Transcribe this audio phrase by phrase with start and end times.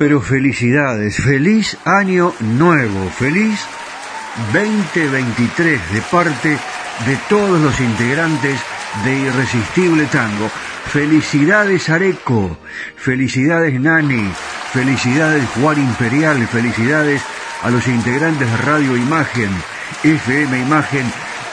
[0.00, 3.60] Pero felicidades, feliz año nuevo, feliz
[4.50, 8.58] 2023 de parte de todos los integrantes
[9.04, 10.50] de Irresistible Tango.
[10.86, 12.56] Felicidades Areco,
[12.96, 14.32] felicidades Nani,
[14.72, 17.20] felicidades Juan Imperial, felicidades
[17.62, 19.50] a los integrantes de Radio Imagen,
[20.02, 21.04] FM Imagen,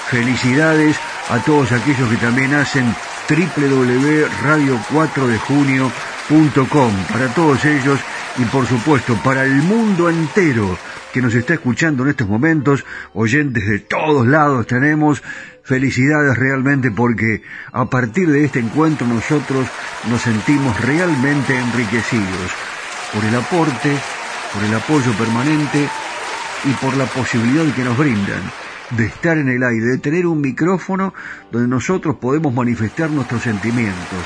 [0.10, 0.96] felicidades
[1.30, 2.96] a todos aquellos que también hacen
[3.28, 6.17] www.radio4dejunio.com.
[6.28, 8.02] Para todos ellos
[8.38, 10.78] y por supuesto para el mundo entero
[11.14, 12.84] que nos está escuchando en estos momentos,
[13.14, 15.24] oyentes de todos lados tenemos,
[15.64, 19.68] felicidades realmente porque a partir de este encuentro nosotros
[20.10, 22.52] nos sentimos realmente enriquecidos
[23.14, 23.98] por el aporte,
[24.54, 25.88] por el apoyo permanente
[26.66, 30.42] y por la posibilidad que nos brindan de estar en el aire, de tener un
[30.42, 31.14] micrófono
[31.52, 34.24] donde nosotros podemos manifestar nuestros sentimientos,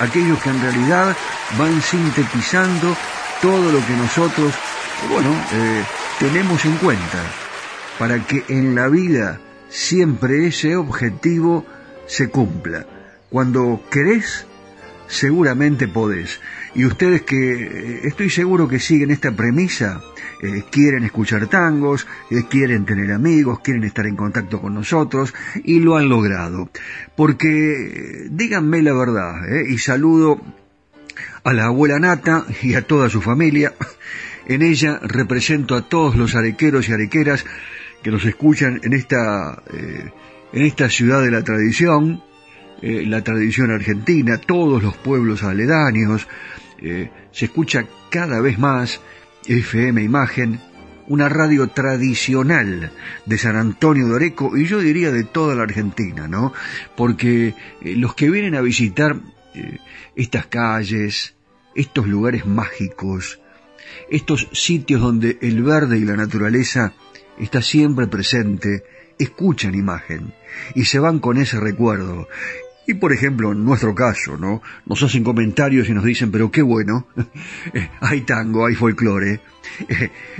[0.00, 1.16] aquellos que en realidad
[1.58, 2.96] van sintetizando
[3.42, 4.54] todo lo que nosotros,
[5.10, 5.84] bueno, eh,
[6.18, 7.22] tenemos en cuenta
[7.98, 11.66] para que en la vida siempre ese objetivo
[12.06, 12.86] se cumpla.
[13.30, 14.46] Cuando querés,
[15.06, 16.40] seguramente podés.
[16.74, 20.00] Y ustedes que eh, estoy seguro que siguen esta premisa,
[20.42, 22.06] eh, quieren escuchar tangos,
[22.50, 26.70] quieren tener amigos, quieren estar en contacto con nosotros y lo han logrado.
[27.16, 29.34] Porque díganme la verdad,
[29.68, 30.40] y saludo
[31.44, 33.74] a la abuela Nata y a toda su familia.
[34.46, 37.44] En ella represento a todos los arequeros y arequeras
[38.02, 40.10] que nos escuchan en esta, eh,
[40.52, 42.22] en esta ciudad de la tradición,
[42.82, 46.26] eh, la tradición argentina, todos los pueblos aledaños.
[46.78, 49.00] Eh, se escucha cada vez más
[49.46, 50.60] FM Imagen
[51.06, 52.90] una radio tradicional
[53.26, 56.52] de San Antonio de Areco y yo diría de toda la Argentina, ¿no?
[56.96, 59.16] Porque eh, los que vienen a visitar
[60.16, 61.36] estas calles,
[61.76, 63.40] estos lugares mágicos,
[64.10, 66.92] estos sitios donde el verde y la naturaleza
[67.38, 68.84] está siempre presente,
[69.18, 70.34] escuchan imagen
[70.74, 72.28] y se van con ese recuerdo
[72.86, 74.62] y por ejemplo, en nuestro caso, ¿no?
[74.86, 77.06] Nos hacen comentarios y nos dicen, pero qué bueno,
[78.00, 79.40] hay tango, hay folclore,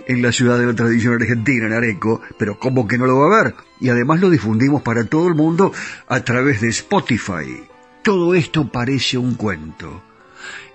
[0.06, 3.26] en la ciudad de la tradición argentina, en Areco, pero ¿cómo que no lo va
[3.26, 3.54] a ver?
[3.80, 5.72] Y además lo difundimos para todo el mundo
[6.08, 7.64] a través de Spotify.
[8.02, 10.02] Todo esto parece un cuento.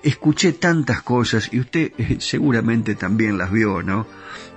[0.02, 4.08] Escuché tantas cosas y usted eh, seguramente también las vio, ¿no?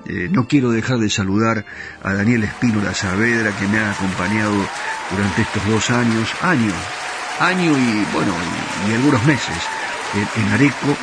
[0.06, 1.65] Eh, no quiero dejar de saludar
[2.03, 4.55] a Daniel Espínola Saavedra que me ha acompañado
[5.11, 6.75] durante estos dos años, años,
[7.47, 8.35] año y bueno,
[8.89, 9.56] y, algunos meses
[10.37, 10.97] en, Areco,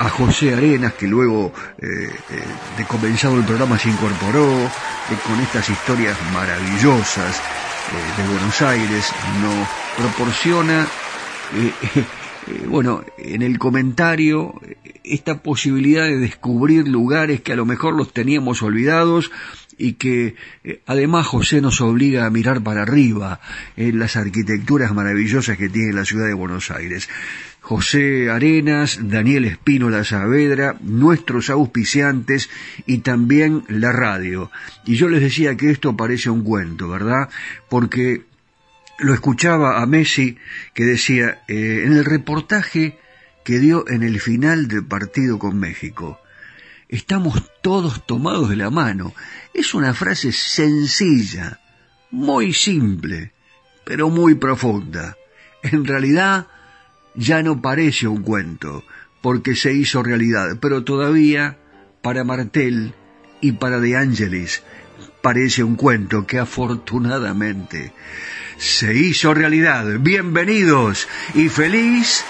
[0.00, 2.42] a José Arenas, que luego eh, eh,
[2.76, 4.68] de comenzado el programa se incorporó eh,
[5.26, 7.40] con estas historias maravillosas
[8.18, 10.86] de Buenos Aires, nos proporciona,
[12.66, 14.60] bueno, en el comentario,
[15.04, 19.30] esta posibilidad de descubrir lugares que a lo mejor los teníamos olvidados
[19.78, 20.34] y que
[20.64, 23.40] eh, además José nos obliga a mirar para arriba
[23.76, 27.08] en las arquitecturas maravillosas que tiene la ciudad de Buenos Aires.
[27.60, 32.50] José Arenas, Daniel Espínola Saavedra, nuestros auspiciantes
[32.86, 34.50] y también la radio.
[34.84, 37.28] Y yo les decía que esto parece un cuento, ¿verdad?
[37.68, 38.22] Porque
[38.98, 40.38] lo escuchaba a Messi
[40.74, 42.98] que decía eh, en el reportaje
[43.44, 46.20] que dio en el final del partido con México
[46.88, 49.14] estamos todos tomados de la mano.
[49.54, 51.60] Es una frase sencilla,
[52.10, 53.32] muy simple,
[53.84, 55.16] pero muy profunda.
[55.62, 56.46] En realidad
[57.14, 58.84] ya no parece un cuento,
[59.20, 61.58] porque se hizo realidad, pero todavía
[62.02, 62.94] para Martel
[63.40, 64.62] y para De Angelis
[65.22, 67.92] parece un cuento que afortunadamente
[68.56, 69.84] se hizo realidad.
[70.00, 72.24] Bienvenidos y feliz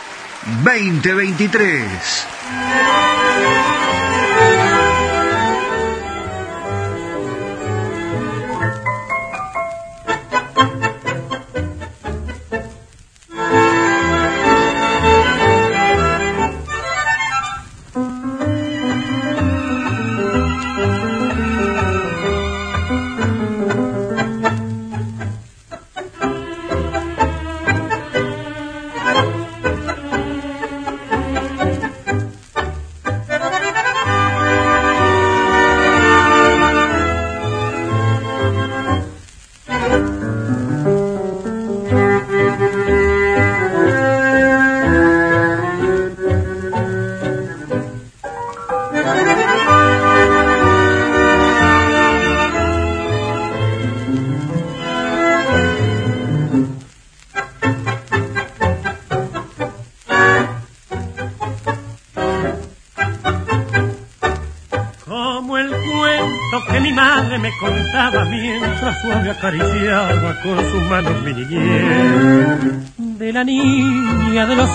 [0.64, 2.97] 2023.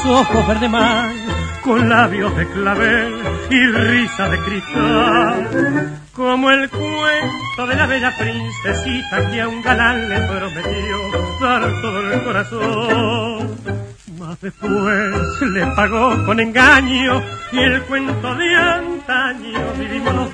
[0.06, 1.12] Ojos verde mar,
[1.64, 3.14] con labios de clavel
[3.50, 6.00] y risa de cristal.
[6.14, 10.98] Como el cuento de la bella princesita que a un galán le prometió
[11.42, 13.58] dar todo el corazón.
[14.20, 20.30] Más después le pagó con engaño y el cuento de antaño vivimos los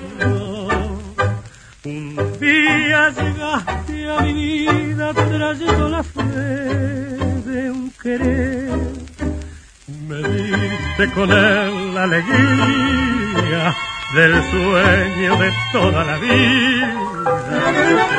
[1.86, 9.09] un día llegaste a mi vida trayendo la fe de un querer.
[10.10, 13.76] Me diste con él la alegría
[14.16, 16.96] del sueño de toda la vida.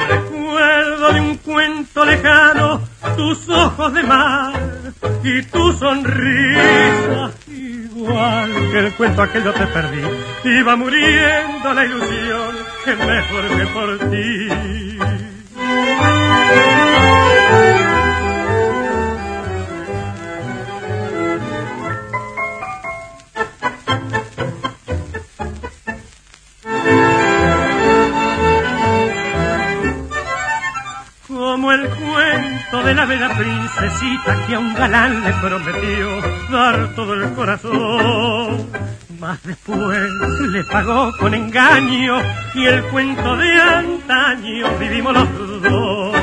[0.08, 2.80] Recuerdo de un cuento lejano
[3.16, 4.52] tus ojos de mar
[5.24, 10.02] y tu sonrisa igual que el cuento aquel yo te perdí.
[10.44, 12.54] Iba muriendo la ilusión
[12.84, 14.48] que mejor que por ti.
[31.60, 37.12] Como el cuento de la bella princesita que a un galán le prometió dar todo
[37.12, 38.66] el corazón.
[39.18, 40.10] Más después
[40.52, 42.16] le pagó con engaño
[42.54, 46.16] y el cuento de antaño vivimos los dos.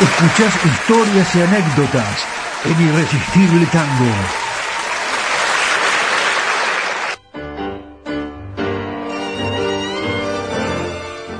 [0.00, 2.26] Escuchás historias y anécdotas
[2.64, 4.43] en Irresistible Tango.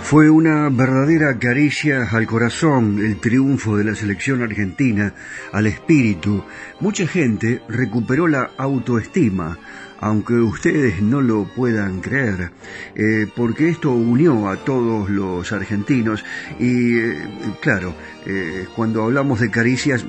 [0.04, 5.14] Fue una verdadera caricia al corazón el triunfo de la selección argentina,
[5.50, 6.44] al espíritu.
[6.80, 9.56] Mucha gente recuperó la autoestima,
[10.00, 12.50] aunque ustedes no lo puedan creer,
[12.94, 16.22] eh, porque esto unió a todos los argentinos
[16.58, 17.16] y, eh,
[17.62, 17.94] claro,
[18.26, 20.04] eh, cuando hablamos de caricias,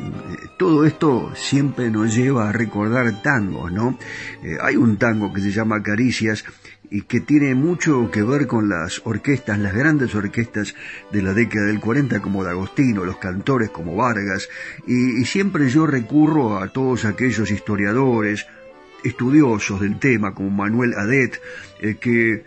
[0.57, 3.97] todo esto siempre nos lleva a recordar tangos, ¿no?
[4.61, 6.43] hay un tango que se llama Caricias
[6.89, 10.75] y que tiene mucho que ver con las orquestas, las grandes orquestas
[11.11, 14.49] de la década del 40 como D'Agostino, los cantores como Vargas,
[14.87, 18.45] y, siempre yo recurro a todos aquellos historiadores,
[19.03, 21.39] estudiosos del tema como Manuel Adet,
[21.79, 22.43] eh, que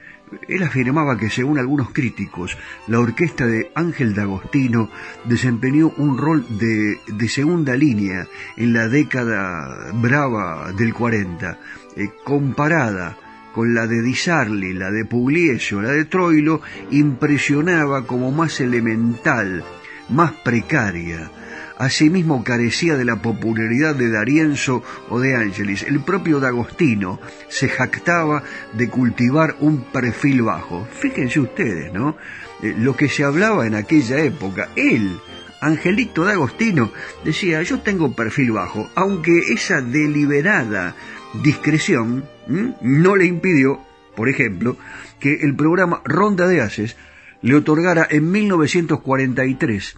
[0.49, 4.91] él afirmaba que según algunos críticos, la orquesta de Ángel D'Agostino
[5.25, 8.27] desempeñó un rol de, de, segunda línea
[8.57, 11.59] en la década brava del 40,
[11.97, 13.17] eh, comparada
[13.53, 19.65] con la de Di Sarli, la de Pugliese la de Troilo, impresionaba como más elemental,
[20.09, 21.31] más precaria.
[21.79, 25.85] Asimismo carecía de la popularidad de D'Arienzo o de Angelis.
[25.85, 30.89] El propio D'Agostino se jactaba de cultivar un perfil bajo.
[30.91, 32.17] Fíjense ustedes, ¿no?
[32.63, 35.21] Eh, lo que se hablaba en aquella época, él,
[35.61, 36.91] Angelito D'Agostino,
[37.25, 40.97] decía, yo tengo perfil bajo, aunque esa deliberada
[41.45, 43.81] discreción no le impidió,
[44.17, 44.77] por ejemplo,
[45.21, 46.97] que el programa Ronda de Haces
[47.43, 49.97] le otorgara en 1943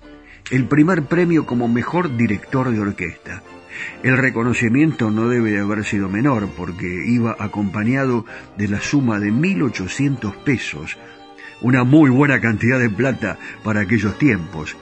[0.50, 3.42] el primer premio como mejor director de orquesta.
[4.02, 8.26] El reconocimiento no debe de haber sido menor porque iba acompañado
[8.56, 10.98] de la suma de 1.800 pesos,
[11.60, 14.76] una muy buena cantidad de plata para aquellos tiempos.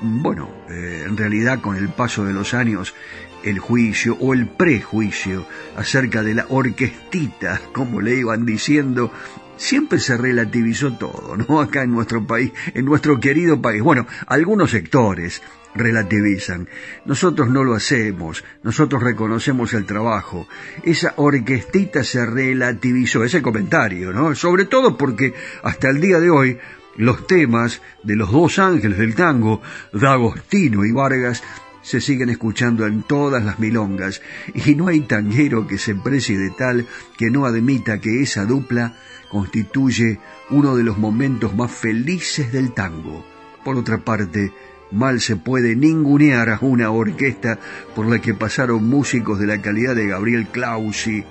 [0.00, 2.94] Bueno, eh, en realidad con el paso de los años
[3.42, 5.46] el juicio o el prejuicio
[5.76, 9.12] acerca de la orquestita, como le iban diciendo,
[9.56, 11.60] siempre se relativizó todo, ¿no?
[11.62, 13.82] Acá en nuestro país, en nuestro querido país.
[13.82, 15.42] Bueno, algunos sectores
[15.74, 16.68] relativizan.
[17.04, 20.46] Nosotros no lo hacemos, nosotros reconocemos el trabajo.
[20.82, 24.34] Esa orquestita se relativizó, ese comentario, ¿no?
[24.34, 26.58] Sobre todo porque hasta el día de hoy
[26.96, 31.42] los temas de los dos ángeles del tango, D'Agostino y Vargas,
[31.82, 34.22] se siguen escuchando en todas las milongas,
[34.54, 36.86] y no hay tanguero que se precie de tal
[37.16, 38.96] que no admita que esa dupla
[39.30, 40.18] constituye
[40.50, 43.24] uno de los momentos más felices del tango.
[43.64, 44.52] Por otra parte,
[44.90, 47.58] mal se puede ningunear a una orquesta
[47.94, 51.24] por la que pasaron músicos de la calidad de Gabriel Clausi,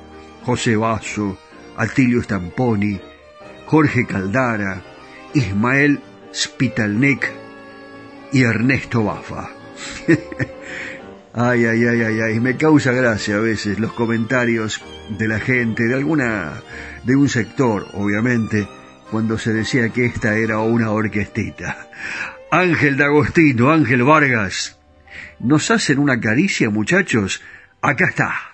[0.43, 1.37] José Basso,
[1.77, 2.99] Atilio Stamponi,
[3.67, 4.81] Jorge Caldara,
[5.33, 5.99] Ismael
[6.33, 7.31] Spitalnek
[8.33, 9.60] y Ernesto Bafa.
[11.33, 15.83] ay, ay, ay, ay, ay, me causa gracia a veces los comentarios de la gente,
[15.83, 16.53] de alguna,
[17.03, 18.67] de un sector, obviamente,
[19.09, 21.89] cuando se decía que esta era una orquestita.
[22.51, 24.77] Ángel D'Agostino, Ángel Vargas,
[25.39, 27.41] ¿nos hacen una caricia, muchachos?
[27.81, 28.50] Acá está.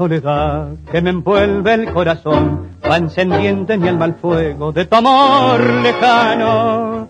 [0.00, 4.96] Soledad que me envuelve el corazón va encendiendo en mi alma el fuego de tu
[4.96, 7.08] amor lejano.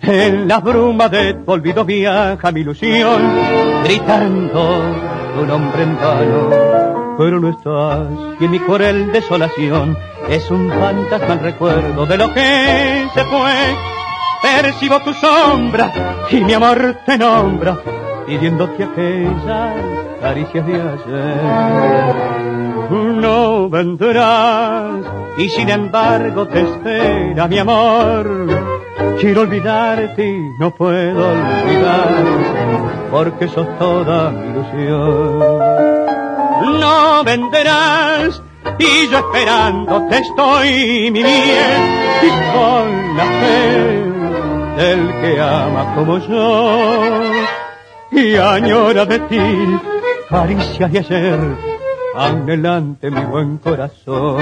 [0.00, 3.22] En la bruma de tu olvido viaja mi ilusión,
[3.84, 4.82] gritando
[5.32, 6.50] tu nombre en vano.
[7.18, 8.08] Pero no estás
[8.40, 9.96] y en mi cruel desolación
[10.28, 13.76] es un fantasma el recuerdo de lo que se fue.
[14.42, 15.92] Percibo tu sombra
[16.32, 17.78] y mi amor te nombra,
[18.32, 19.74] pidiéndote aquella
[20.20, 22.14] caricias de ayer.
[22.90, 25.04] No vendrás
[25.36, 28.48] y sin embargo te espera mi amor.
[29.20, 32.24] Quiero olvidarte y no puedo olvidar
[33.10, 35.38] porque sos toda mi ilusión.
[36.80, 38.42] No vendrás
[38.78, 41.80] y yo esperándote estoy, mi bien,
[42.22, 44.02] y con la fe
[44.76, 47.12] del que ama como yo,
[48.12, 49.40] y añora de ti,
[50.28, 51.40] caricias de ayer,
[52.14, 54.38] anhelante mi buen corazón.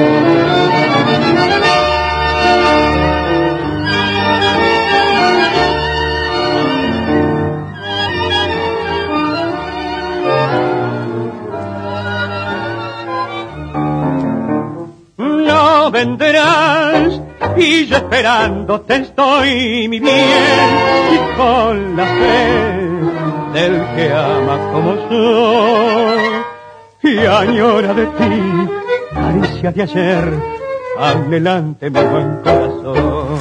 [15.90, 17.20] vendrás
[17.56, 20.14] y yo esperándote estoy, mi bien,
[21.12, 22.79] y con la fe
[23.52, 26.50] del que ama como yo
[27.02, 28.68] y añora de ti,
[29.14, 30.34] caricia de ayer,
[30.98, 33.40] adelante mi buen corazón.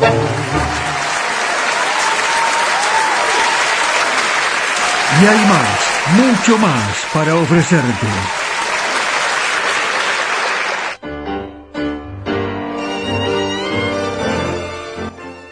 [5.22, 8.08] Y hay más, mucho más para ofrecerte.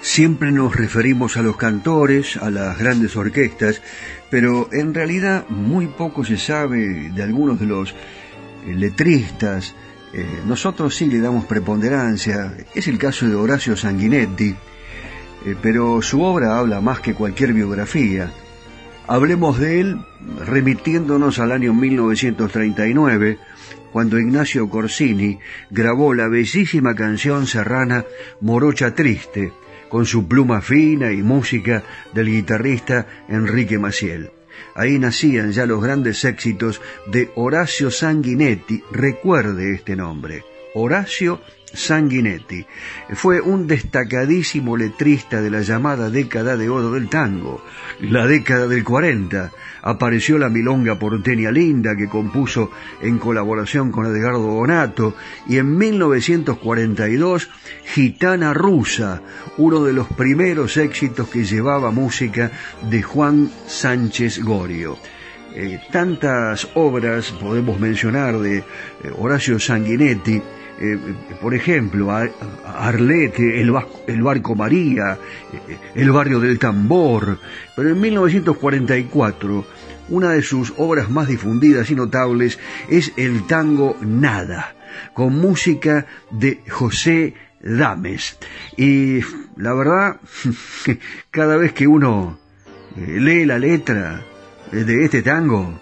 [0.02, 3.82] Siempre nos referimos a los cantores, a las grandes orquestas,
[4.30, 9.74] pero en realidad muy poco se sabe de algunos de los eh, letristas.
[10.14, 12.54] Eh, nosotros sí le damos preponderancia.
[12.74, 14.56] Es el caso de Horacio Sanguinetti,
[15.46, 18.32] eh, pero su obra habla más que cualquier biografía.
[19.08, 20.02] Hablemos de él
[20.46, 23.40] remitiéndonos al año 1939,
[23.94, 28.04] cuando Ignacio Corsini grabó la bellísima canción serrana
[28.42, 29.54] Morocha Triste,
[29.90, 34.32] con su pluma fina y música del guitarrista Enrique Maciel.
[34.76, 41.42] Ahí nacían ya los grandes éxitos de Horacio Sanguinetti, recuerde este nombre, Horacio
[41.74, 42.66] Sanguinetti.
[43.14, 47.64] Fue un destacadísimo letrista de la llamada década de oro del tango,
[48.00, 49.52] la década del 40.
[49.82, 55.16] Apareció la milonga porteña linda que compuso en colaboración con Edgardo Bonato
[55.48, 57.50] y en 1942
[57.86, 59.22] Gitana Rusa,
[59.58, 62.52] uno de los primeros éxitos que llevaba música
[62.90, 64.98] de Juan Sánchez Gorio.
[65.56, 68.64] Eh, tantas obras podemos mencionar de eh,
[69.18, 70.42] Horacio Sanguinetti,
[70.80, 70.98] eh,
[71.42, 73.74] por ejemplo, Arlete, el,
[74.08, 75.18] el, Barco María,
[75.52, 77.40] eh, el Barrio del Tambor,
[77.76, 79.66] pero en 1944
[80.10, 82.60] una de sus obras más difundidas y notables
[82.90, 84.76] es el tango Nada,
[85.14, 88.38] con música de José Dames.
[88.78, 89.22] Y
[89.56, 90.20] la verdad,
[91.32, 92.40] cada vez que uno
[92.96, 94.24] eh, lee la letra
[94.72, 95.80] de este tango,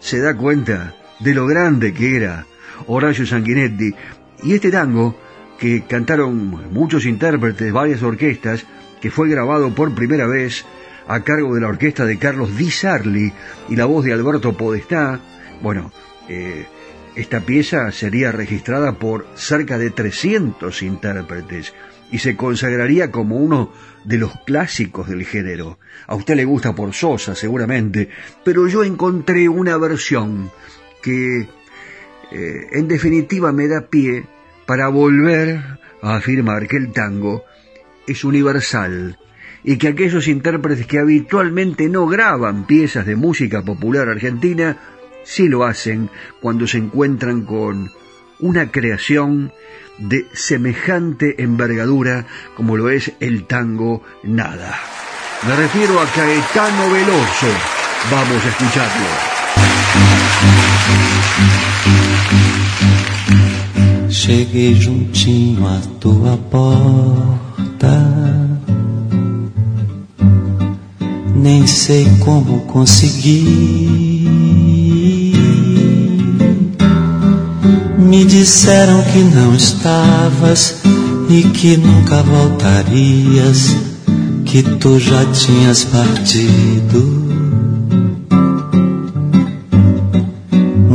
[0.00, 2.46] se da cuenta de lo grande que era
[2.86, 3.94] Horacio Sanguinetti,
[4.42, 5.18] y este tango,
[5.58, 8.64] que cantaron muchos intérpretes, varias orquestas,
[9.00, 10.64] que fue grabado por primera vez
[11.06, 13.32] a cargo de la orquesta de Carlos Di Sarli
[13.68, 15.20] y la voz de Alberto Podestá,
[15.62, 15.90] bueno,
[16.28, 16.66] eh,
[17.16, 21.74] esta pieza sería registrada por cerca de 300 intérpretes
[22.12, 23.72] y se consagraría como uno
[24.04, 25.78] de los clásicos del género.
[26.06, 28.08] A usted le gusta por Sosa, seguramente,
[28.44, 30.50] pero yo encontré una versión
[31.02, 31.48] que
[32.30, 34.24] eh, en definitiva me da pie
[34.66, 35.60] para volver
[36.02, 37.44] a afirmar que el tango
[38.06, 39.18] es universal
[39.64, 44.78] y que aquellos intérpretes que habitualmente no graban piezas de música popular argentina,
[45.24, 46.10] sí lo hacen
[46.40, 47.90] cuando se encuentran con
[48.40, 49.52] una creación
[49.98, 54.78] de semejante envergadura como lo es el tango Nada.
[55.46, 57.46] Me refiero a Caetano Veloso.
[58.10, 59.06] Vamos a escucharlo.
[64.10, 67.38] Cheguei juntinho à tua porta.
[71.34, 74.28] Nem sei como consegui.
[77.98, 80.76] Me disseram que não estavas
[81.30, 83.76] e que nunca voltarias,
[84.44, 87.37] que tu já tinhas partido.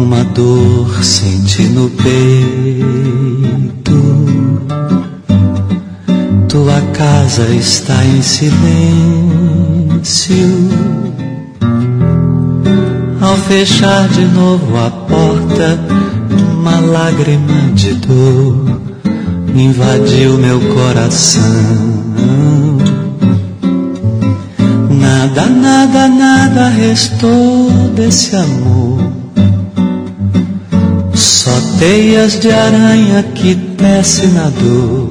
[0.04, 2.14] Uma dor senti no peito.
[6.50, 8.52] Tua casa está em silêncio.
[13.22, 15.80] Ao fechar de novo a porta,
[16.52, 18.82] uma lágrima de dor
[19.56, 21.42] invadiu meu coração.
[25.00, 29.03] Nada, nada, nada restou desse amor
[31.84, 35.10] teias de aranha que desce na dor.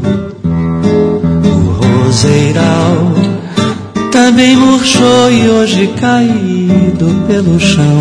[1.45, 3.13] O roseiral
[4.11, 7.99] também murchou e hoje caído pelo chão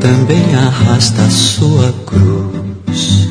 [0.00, 3.28] também arrasta a sua cruz.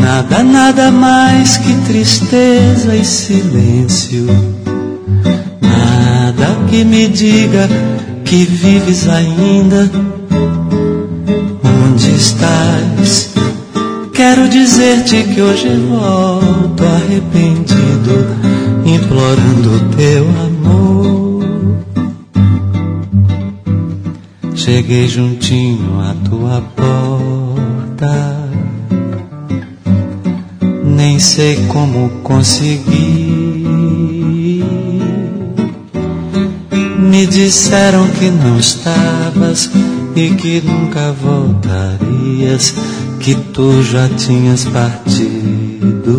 [0.00, 4.26] Nada, nada mais que tristeza e silêncio.
[5.60, 7.68] Nada que me diga
[8.24, 10.05] que vives ainda.
[12.16, 13.34] Estás?
[14.14, 18.26] Quero dizer-te que hoje volto arrependido,
[18.86, 21.44] implorando teu amor.
[24.54, 28.48] Cheguei juntinho à tua porta,
[30.84, 33.26] nem sei como consegui.
[36.98, 39.68] Me disseram que não estavas
[40.16, 42.74] e que nunca voltarias
[43.20, 46.16] que tu já tinhas partido.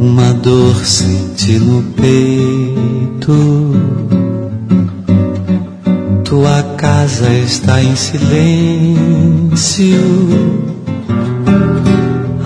[0.00, 3.34] Uma dor senti no peito.
[6.24, 8.98] Tua casa está em silêncio.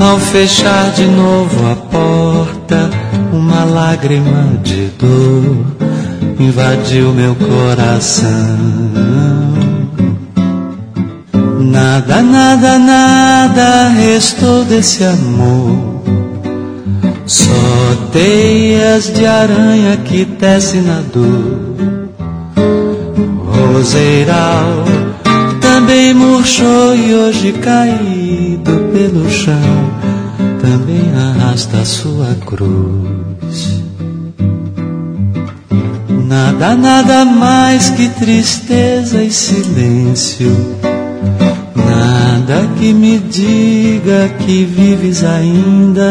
[0.00, 2.90] Ao fechar de novo a porta,
[3.32, 5.71] uma lágrima de dor
[6.42, 8.28] invadiu meu coração.
[11.60, 16.02] Nada, nada, nada restou desse amor.
[17.26, 17.52] Só
[18.12, 22.08] teias de aranha que desce na dor.
[23.46, 24.84] Roseiral
[25.60, 30.02] também murchou e hoje caído pelo chão
[30.62, 33.31] também arrasta sua cruz.
[36.32, 40.50] Nada, nada mais que tristeza e silêncio
[41.76, 46.10] Nada que me diga que vives ainda.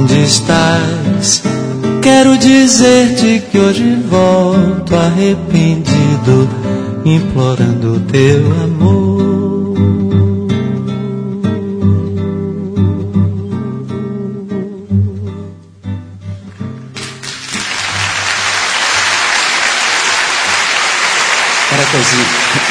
[0.00, 1.42] Onde estás?
[2.00, 6.48] Quero dizer-te que hoje volto arrependido,
[7.04, 9.05] implorando teu amor.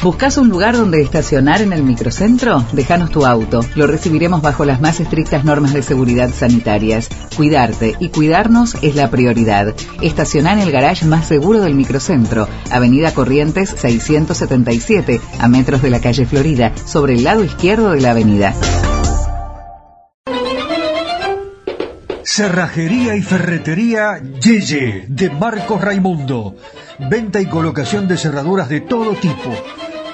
[0.00, 2.64] ¿Buscas un lugar donde estacionar en el microcentro?
[2.72, 3.62] Déjanos tu auto.
[3.74, 7.08] Lo recibiremos bajo las más estrictas normas de seguridad sanitarias.
[7.36, 9.74] Cuidarte y cuidarnos es la prioridad.
[10.00, 16.00] Estaciona en el garage más seguro del microcentro, Avenida Corrientes 677, a metros de la
[16.00, 18.54] calle Florida, sobre el lado izquierdo de la avenida.
[22.22, 26.54] Cerrajería y ferretería Yeye de Marcos Raimundo.
[27.10, 29.52] Venta y colocación de cerraduras de todo tipo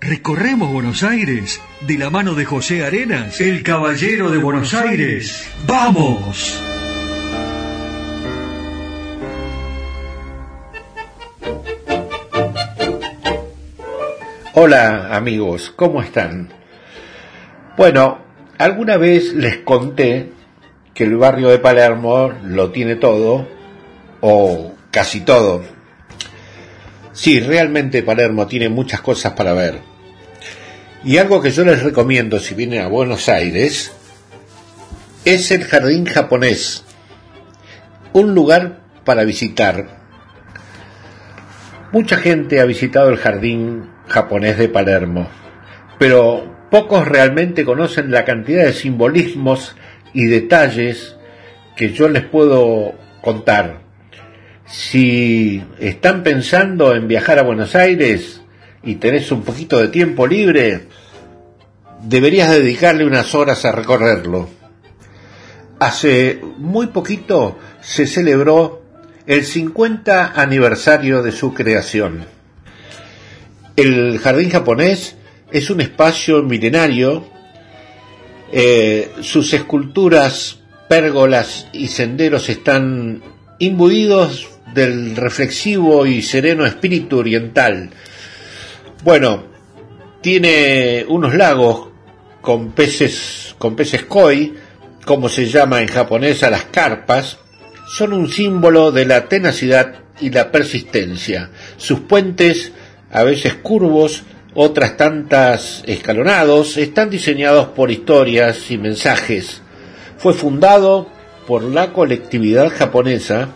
[0.00, 5.50] recorremos Buenos Aires de la mano de José Arenas, el caballero de Buenos Aires.
[5.66, 6.62] ¡Vamos!
[14.54, 16.48] Hola amigos, ¿cómo están?
[17.76, 18.18] Bueno,
[18.58, 20.32] alguna vez les conté
[20.94, 23.46] que el barrio de Palermo lo tiene todo,
[24.20, 25.77] o casi todo.
[27.18, 29.80] Sí, realmente Palermo tiene muchas cosas para ver.
[31.02, 33.90] Y algo que yo les recomiendo si vienen a Buenos Aires
[35.24, 36.84] es el Jardín Japonés,
[38.12, 39.98] un lugar para visitar.
[41.90, 45.26] Mucha gente ha visitado el Jardín Japonés de Palermo,
[45.98, 49.74] pero pocos realmente conocen la cantidad de simbolismos
[50.12, 51.16] y detalles
[51.74, 53.87] que yo les puedo contar.
[54.70, 58.42] Si están pensando en viajar a Buenos Aires
[58.82, 60.88] y tenés un poquito de tiempo libre,
[62.02, 64.48] deberías dedicarle unas horas a recorrerlo.
[65.80, 68.82] Hace muy poquito se celebró
[69.26, 72.24] el 50 aniversario de su creación.
[73.76, 75.16] El jardín japonés
[75.50, 77.38] es un espacio milenario
[78.50, 83.22] eh, sus esculturas, pérgolas y senderos están
[83.58, 87.90] imbuidos del reflexivo y sereno espíritu oriental.
[89.04, 89.44] Bueno,
[90.20, 91.88] tiene unos lagos
[92.40, 94.54] con peces, con peces koi,
[95.04, 97.38] como se llama en japonés a las carpas,
[97.88, 101.50] son un símbolo de la tenacidad y la persistencia.
[101.76, 102.72] Sus puentes,
[103.10, 109.62] a veces curvos, otras tantas escalonados, están diseñados por historias y mensajes.
[110.18, 111.08] Fue fundado
[111.46, 113.50] por la colectividad japonesa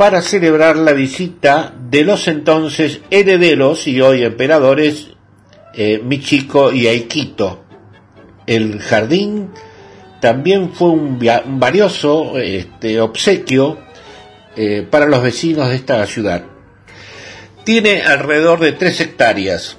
[0.00, 5.08] para celebrar la visita de los entonces herederos y hoy emperadores
[5.74, 7.62] eh, Michiko y Aikito.
[8.46, 9.50] El jardín
[10.18, 11.18] también fue un,
[11.58, 13.76] valioso este, obsequio
[14.56, 16.46] eh, para los vecinos de esta ciudad.
[17.64, 19.76] Tiene alrededor de tres hectáreas,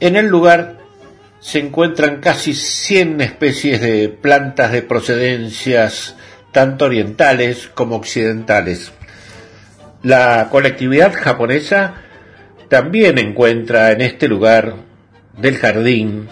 [0.00, 0.80] en el lugar
[1.38, 6.16] se encuentran casi 100 especies de plantas de procedencias
[6.52, 8.92] tanto orientales como occidentales.
[10.02, 11.94] La colectividad japonesa
[12.68, 14.74] también encuentra en este lugar
[15.36, 16.28] del jardín,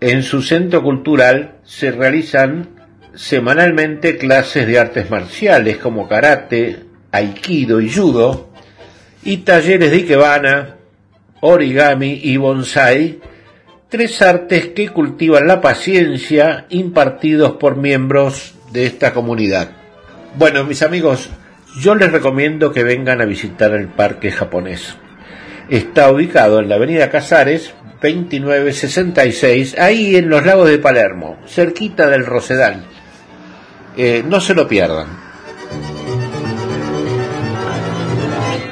[0.00, 2.70] en su centro cultural se realizan
[3.14, 8.50] semanalmente clases de artes marciales como karate, aikido y judo,
[9.22, 10.76] y talleres de ikebana,
[11.40, 13.20] origami y bonsai,
[13.90, 19.70] tres artes que cultivan la paciencia impartidos por miembros de esta comunidad.
[20.36, 21.30] Bueno, mis amigos,
[21.78, 24.96] yo les recomiendo que vengan a visitar el parque japonés.
[25.68, 32.26] Está ubicado en la avenida Casares, 2966, ahí en los lagos de Palermo, cerquita del
[32.26, 32.84] Rosedal.
[33.96, 35.06] Eh, no se lo pierdan.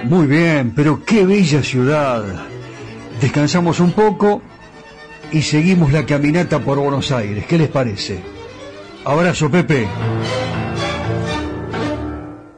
[0.05, 2.25] Muy bien, pero qué bella ciudad
[3.21, 4.43] descansamos un poco
[5.33, 7.45] y seguimos la caminata por Buenos Aires.
[7.47, 8.38] ¿Qué les parece?
[9.09, 9.89] Abrazo, Pepe.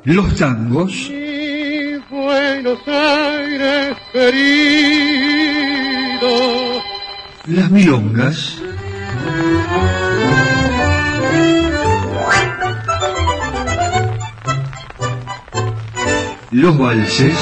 [0.03, 1.09] Los tangos.
[2.11, 4.33] Buenos Aires querido.
[7.47, 8.61] Las milongas.
[16.51, 17.39] Los valses.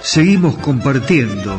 [0.00, 1.58] seguimos compartiendo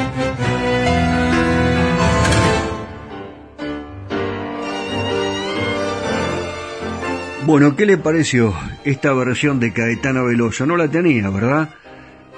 [7.51, 8.53] Bueno, ¿qué le pareció
[8.85, 10.65] esta versión de Caetano Veloso?
[10.65, 11.67] No la tenía, ¿verdad?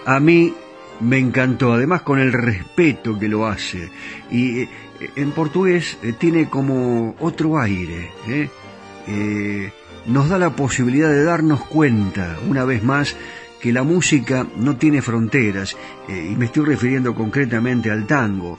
[0.07, 0.55] A mí
[1.01, 3.91] me encantó, además con el respeto que lo hace.
[4.31, 4.69] Y eh,
[5.15, 8.09] en portugués eh, tiene como otro aire.
[8.27, 9.69] ¿eh?
[10.07, 13.15] nos da la posibilidad de darnos cuenta, una vez más,
[13.61, 15.77] que la música no tiene fronteras.
[16.09, 18.57] y me estoy refiriendo concretamente al tango.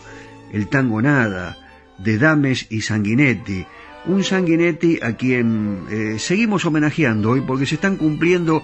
[0.52, 1.58] el tango nada,
[1.98, 3.66] de Dames y Sanguinetti.
[4.06, 8.62] Un Sanguinetti a quien eh, seguimos homenajeando hoy porque se están cumpliendo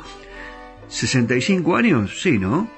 [0.89, 2.69] 65 años, sí, ¿no?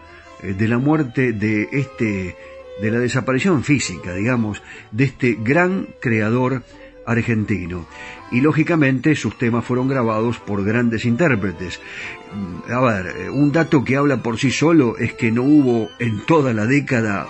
[0.43, 2.37] Eh, de la muerte de este,
[2.81, 6.63] de la desaparición física, digamos, de este gran creador
[7.05, 7.87] argentino.
[8.31, 11.81] Y lógicamente sus temas fueron grabados por grandes intérpretes.
[12.69, 16.25] A ver, eh, un dato que habla por sí solo es que no hubo en
[16.27, 17.27] toda la década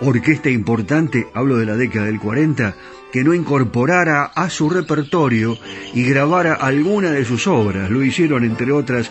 [0.00, 2.74] orquesta importante, hablo de la década del 40,
[3.12, 5.56] que no incorporara a su repertorio
[5.94, 7.90] y grabara alguna de sus obras.
[7.90, 9.10] Lo hicieron, entre otras,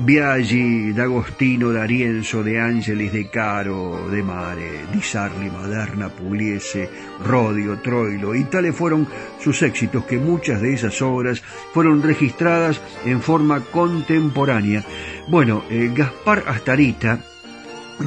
[0.00, 6.88] Biaggi, D'Agostino, D'Arienzo, De Angelis, De Caro, De Mare, Di Sarli, Maderna, Pugliese,
[7.24, 9.08] Rodio, Troilo, y tales fueron
[9.40, 11.42] sus éxitos que muchas de esas obras
[11.74, 14.84] fueron registradas en forma contemporánea.
[15.28, 17.20] Bueno, eh, Gaspar Astarita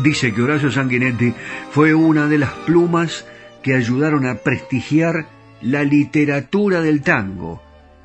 [0.01, 1.33] dice que Horacio Sanguinetti
[1.71, 3.25] fue una de las plumas
[3.63, 5.27] que ayudaron a prestigiar
[5.61, 7.61] la literatura del tango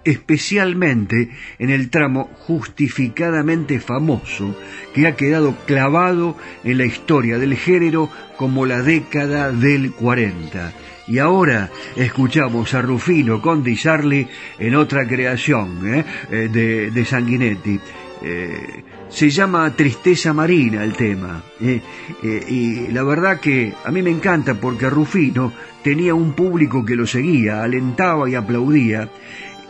[0.06, 4.56] especialmente en el tramo justificadamente famoso
[4.94, 10.72] que ha quedado clavado en la historia del género como la década del 40.
[11.08, 16.04] Y ahora escuchamos a Rufino con Di Sarli en otra creación ¿eh?
[16.30, 17.80] Eh, de, de, Sanguinetti.
[18.22, 21.42] Eh, se llama Tristeza Marina el tema.
[21.60, 27.06] y la verdad que a mí me encanta porque Rufino tenía un público que lo
[27.06, 29.08] seguía, alentaba y aplaudía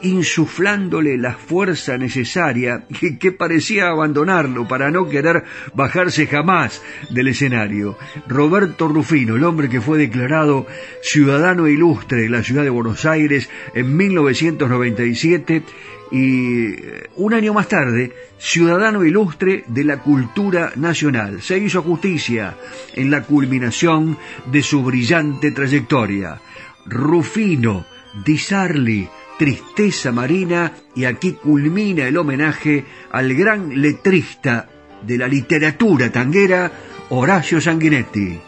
[0.03, 5.45] insuflándole la fuerza necesaria que, que, parecía abandonarlo para no querer
[5.75, 7.99] bajarse jamás del escenario.
[8.29, 10.67] Roberto Rufino, el hombre que fue declarado
[11.03, 15.63] ciudadano ilustre de la ciudad de Buenos Aires en 1997
[16.11, 21.43] y eh, un año más tarde, ciudadano ilustre de la cultura nacional.
[21.43, 22.55] Se hizo justicia
[22.95, 24.17] en la culminación
[24.47, 26.41] de su brillante trayectoria.
[26.87, 27.85] Rufino,
[28.25, 34.69] Di Sarli, Tristeza Marina y aquí culmina el homenaje al gran letrista
[35.03, 36.71] de la literatura tanguera,
[37.11, 38.41] Horacio Sanguinetti.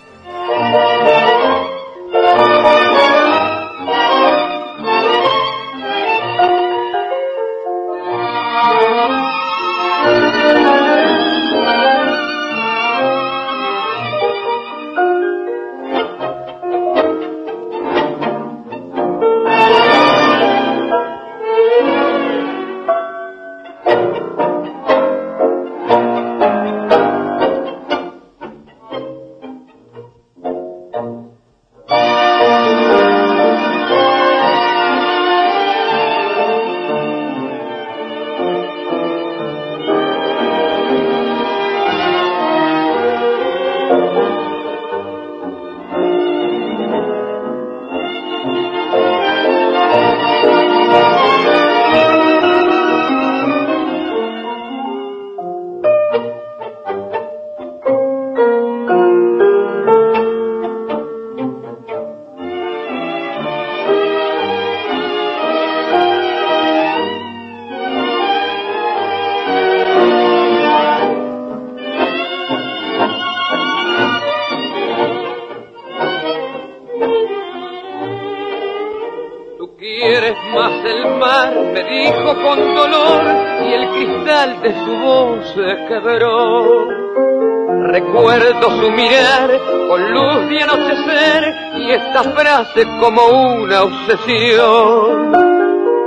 [93.00, 93.26] Como
[93.62, 95.32] una obsesión.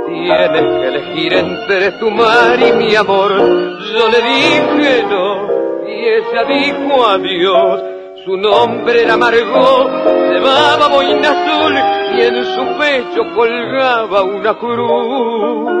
[0.06, 3.32] Tienes que elegir entre tu mar y mi amor.
[3.32, 7.82] Yo le dije no y ella dijo adiós.
[8.24, 9.90] Su nombre era Margot,
[10.30, 11.74] llevaba boina azul
[12.16, 15.72] y en su pecho colgaba una cruz.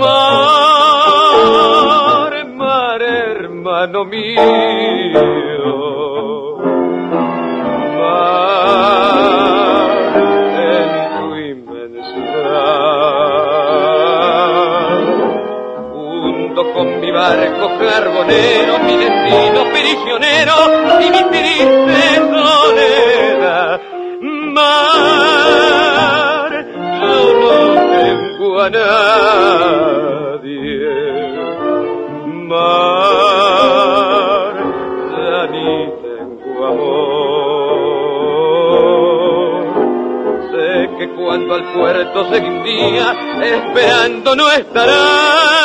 [0.00, 1.14] Mar,
[2.56, 5.83] mar, hermano mío.
[18.24, 20.54] Carbonero, mi destino prisionero
[21.00, 22.02] y mi triste
[22.32, 23.80] soledad.
[24.52, 25.72] Mar,
[27.00, 27.52] yo no
[27.90, 29.74] tengo a nadie.
[32.48, 33.34] Mar,
[35.10, 35.72] ya ni
[36.02, 36.94] tengo amor.
[40.50, 40.68] Sé
[40.98, 43.06] que cuando al puerto se día
[43.42, 45.64] esperando no estará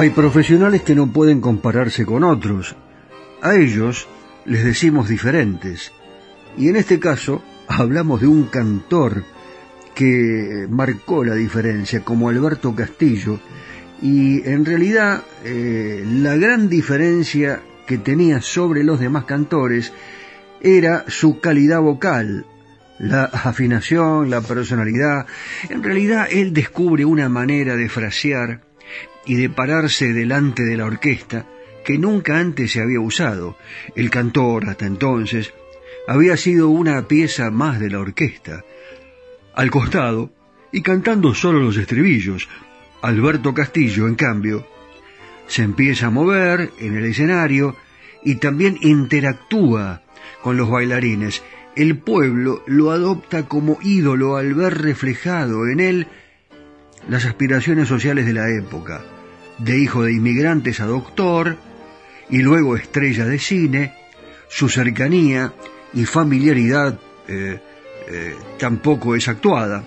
[0.00, 2.74] Hay profesionales que no pueden compararse con otros.
[3.42, 4.08] A ellos
[4.46, 5.92] les decimos diferentes.
[6.56, 9.24] Y en este caso hablamos de un cantor
[9.94, 13.40] que marcó la diferencia, como Alberto Castillo,
[14.00, 19.92] y en realidad eh, la gran diferencia que tenía sobre los demás cantores
[20.62, 22.46] era su calidad vocal,
[22.98, 25.26] la afinación, la personalidad.
[25.68, 28.69] En realidad él descubre una manera de frasear
[29.26, 31.46] y de pararse delante de la orquesta
[31.84, 33.56] que nunca antes se había usado.
[33.94, 35.52] El cantor, hasta entonces,
[36.06, 38.64] había sido una pieza más de la orquesta.
[39.54, 40.32] Al costado,
[40.72, 42.48] y cantando solo los estribillos,
[43.02, 44.66] Alberto Castillo, en cambio,
[45.46, 47.76] se empieza a mover en el escenario
[48.22, 50.02] y también interactúa
[50.42, 51.42] con los bailarines.
[51.74, 56.06] El pueblo lo adopta como ídolo al ver reflejado en él
[57.08, 59.02] las aspiraciones sociales de la época,
[59.58, 61.56] de hijo de inmigrantes a doctor
[62.28, 63.94] y luego estrella de cine,
[64.48, 65.52] su cercanía
[65.92, 66.98] y familiaridad
[67.28, 67.60] eh,
[68.08, 69.84] eh, tampoco es actuada.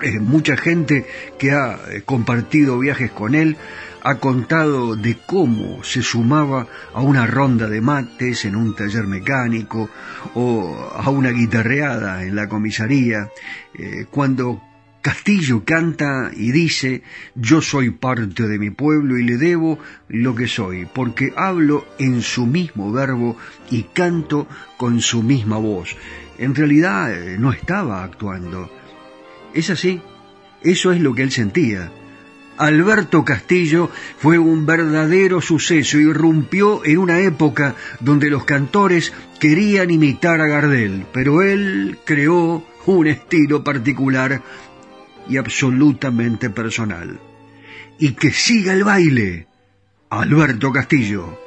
[0.00, 1.06] Eh, mucha gente
[1.38, 3.56] que ha compartido viajes con él
[4.02, 9.88] ha contado de cómo se sumaba a una ronda de mates en un taller mecánico
[10.34, 13.28] o a una guitarreada en la comisaría,
[14.10, 14.60] cuando
[15.02, 17.02] Castillo canta y dice,
[17.34, 22.22] yo soy parte de mi pueblo y le debo lo que soy, porque hablo en
[22.22, 23.36] su mismo verbo
[23.68, 24.46] y canto
[24.76, 25.96] con su misma voz.
[26.38, 28.70] En realidad eh, no estaba actuando.
[29.52, 30.00] Es así,
[30.62, 31.90] eso es lo que él sentía.
[32.58, 39.90] Alberto Castillo fue un verdadero suceso, y irrumpió en una época donde los cantores querían
[39.90, 44.42] imitar a Gardel, pero él creó un estilo particular
[45.28, 47.20] y absolutamente personal.
[47.98, 49.46] Y que siga el baile,
[50.10, 51.41] Alberto Castillo.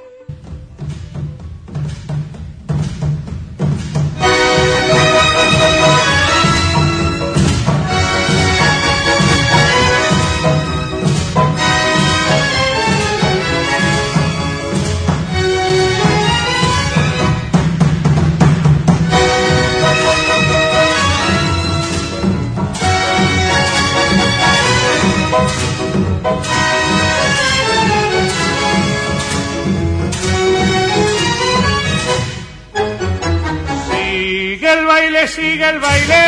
[35.36, 36.26] Sigue el baile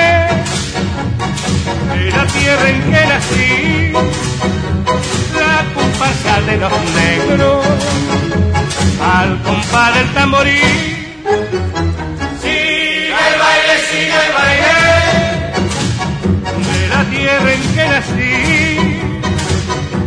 [1.94, 3.92] de la tierra en que nací,
[5.40, 7.66] la comparsa de los negros
[9.02, 10.62] al compás del tamborí.
[12.42, 14.76] Sigue el baile, sigue el baile
[16.70, 18.36] de la tierra en que nací,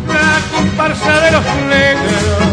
[0.08, 2.49] la comparsa de los negros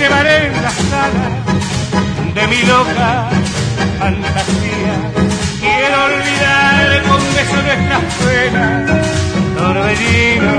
[0.00, 1.26] llevaré en la sala
[2.34, 3.28] de mi loca
[3.98, 4.94] fantasía.
[5.60, 8.82] Quiero olvidar con beso nuestras penas,
[9.58, 10.54] torbellino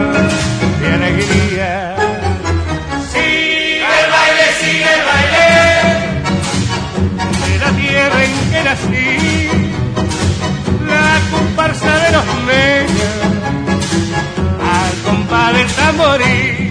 [0.79, 1.71] de alegría.
[3.11, 5.47] Sigue el baile, sigue el baile
[7.47, 9.11] de la tierra en que nací,
[10.93, 13.17] la comparsa de los medios,
[14.75, 16.61] al compás del.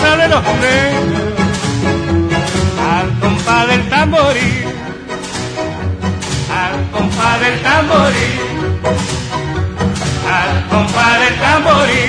[0.00, 1.04] de los negros,
[2.90, 4.64] al compás del tamborí,
[6.50, 8.28] al compás del tamborí,
[10.38, 12.02] al compás del tamborí,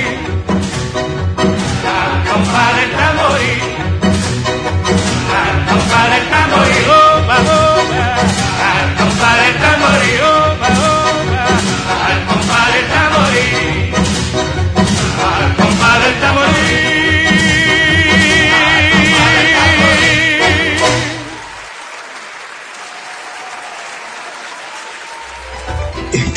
[1.91, 3.53] al compás del tamborí,
[5.41, 7.00] al compás del tamborí.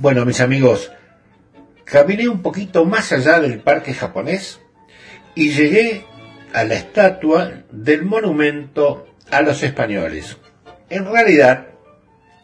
[0.00, 0.92] Bueno, mis amigos,
[1.82, 4.60] caminé un poquito más allá del parque japonés
[5.34, 6.04] y llegué
[6.52, 10.36] a la estatua del monumento a los españoles.
[10.88, 11.70] En realidad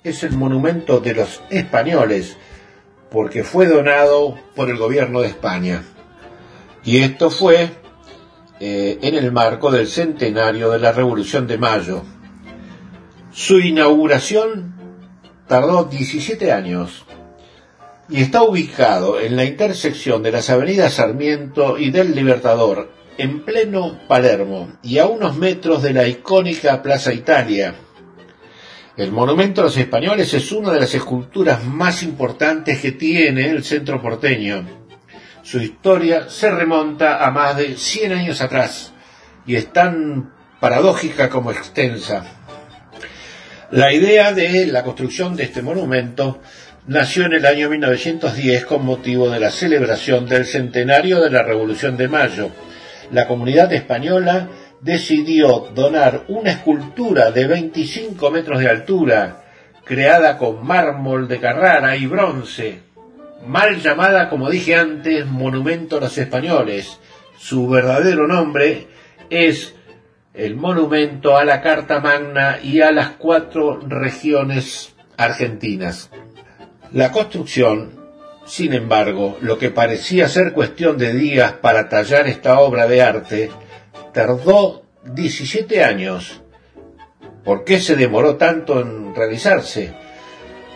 [0.03, 2.37] es el monumento de los españoles
[3.09, 5.85] porque fue donado por el gobierno de España.
[6.83, 7.71] Y esto fue
[8.59, 12.03] eh, en el marco del centenario de la Revolución de Mayo.
[13.31, 14.75] Su inauguración
[15.47, 17.07] tardó 17 años
[18.09, 24.01] y está ubicado en la intersección de las avenidas Sarmiento y del Libertador, en pleno
[24.07, 27.75] Palermo y a unos metros de la icónica Plaza Italia.
[28.97, 33.65] El monumento a los españoles es una de las esculturas más importantes que tiene el
[33.65, 34.85] centro porteño.
[35.43, 38.93] Su historia se remonta a más de 100 años atrás
[39.47, 42.25] y es tan paradójica como extensa.
[43.71, 46.41] La idea de la construcción de este monumento
[46.87, 51.97] nació en el año 1910 con motivo de la celebración del centenario de la Revolución
[51.97, 52.51] de Mayo.
[53.11, 54.49] La comunidad española
[54.81, 59.45] decidió donar una escultura de 25 metros de altura,
[59.85, 62.81] creada con mármol de Carrara y bronce,
[63.47, 66.99] mal llamada, como dije antes, Monumento a los Españoles.
[67.39, 68.87] Su verdadero nombre
[69.31, 69.75] es
[70.35, 76.11] el Monumento a la Carta Magna y a las cuatro regiones argentinas.
[76.95, 77.91] La construcción,
[78.47, 83.51] sin embargo, lo que parecía ser cuestión de días para tallar esta obra de arte,
[84.13, 86.41] tardó 17 años.
[87.43, 89.93] ¿Por qué se demoró tanto en realizarse?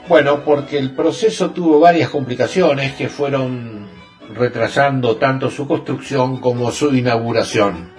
[0.09, 3.87] Bueno, porque el proceso tuvo varias complicaciones que fueron
[4.35, 7.93] retrasando tanto su construcción como su inauguración.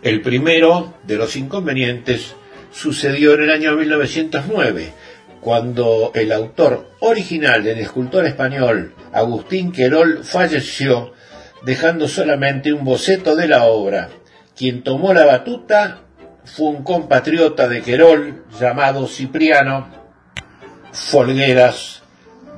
[0.00, 2.34] El primero de los inconvenientes
[2.72, 5.03] sucedió en el año 1909,
[5.44, 11.12] cuando el autor original del escultor español Agustín Querol falleció,
[11.66, 14.08] dejando solamente un boceto de la obra.
[14.56, 16.00] Quien tomó la batuta
[16.44, 19.86] fue un compatriota de Querol llamado Cipriano
[20.92, 22.02] Folgueras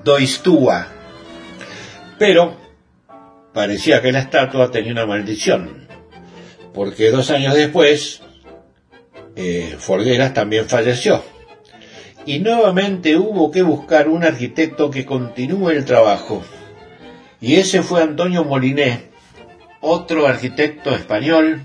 [0.04, 0.86] Doistúa.
[2.20, 2.56] Pero
[3.52, 5.88] parecía que la estatua tenía una maldición,
[6.72, 8.22] porque dos años después
[9.34, 11.35] eh, Folgueras también falleció.
[12.26, 16.42] Y nuevamente hubo que buscar un arquitecto que continúe el trabajo.
[17.40, 19.10] Y ese fue Antonio Moliné,
[19.80, 21.62] otro arquitecto español,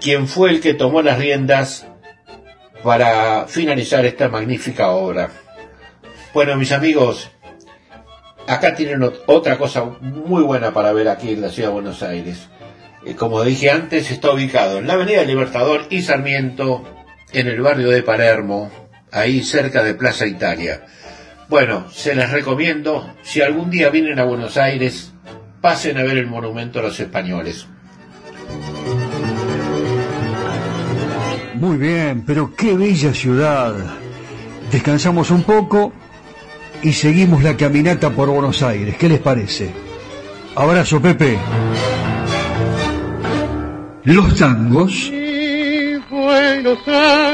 [0.00, 1.86] quien fue el que tomó las riendas
[2.82, 5.30] para finalizar esta magnífica obra.
[6.34, 7.30] Bueno, mis amigos,
[8.48, 12.48] acá tienen otra cosa muy buena para ver aquí en la ciudad de Buenos Aires.
[13.06, 16.82] Eh, como dije antes, está ubicado en la Avenida Libertador y Sarmiento,
[17.32, 18.70] en el barrio de Palermo,
[19.14, 20.82] ahí cerca de Plaza Italia.
[21.48, 25.12] Bueno, se les recomiendo, si algún día vienen a Buenos Aires,
[25.60, 27.66] pasen a ver el monumento a los españoles.
[31.54, 33.74] Muy bien, pero qué bella ciudad.
[34.72, 35.92] Descansamos un poco
[36.82, 38.96] y seguimos la caminata por Buenos Aires.
[38.96, 39.70] ¿Qué les parece?
[40.56, 41.38] Abrazo, Pepe.
[44.04, 45.12] Los tangos.
[46.10, 47.33] Buenos Aires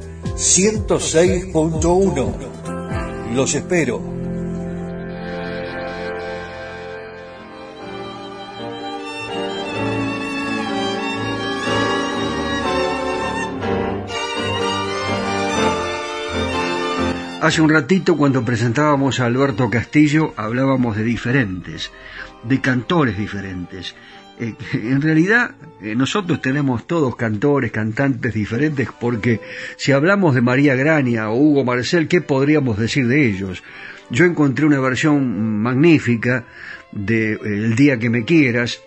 [0.41, 3.35] 106.1.
[3.35, 4.01] Los espero.
[17.39, 21.91] Hace un ratito cuando presentábamos a Alberto Castillo hablábamos de diferentes,
[22.41, 23.93] de cantores diferentes.
[24.41, 25.51] Eh, en realidad
[25.83, 29.39] eh, nosotros tenemos todos cantores, cantantes diferentes porque
[29.77, 33.61] si hablamos de María Grania o Hugo Marcel, ¿qué podríamos decir de ellos?
[34.09, 36.45] Yo encontré una versión magnífica
[36.91, 38.81] de eh, El día que me quieras,